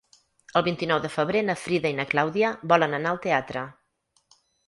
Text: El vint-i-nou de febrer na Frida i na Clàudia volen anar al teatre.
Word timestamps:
El 0.59 0.63
vint-i-nou 0.67 1.01
de 1.03 1.11
febrer 1.15 1.43
na 1.49 1.55
Frida 1.65 1.91
i 1.95 1.99
na 2.01 2.07
Clàudia 2.15 2.51
volen 2.73 2.99
anar 3.01 3.11
al 3.13 3.23
teatre. 3.29 3.67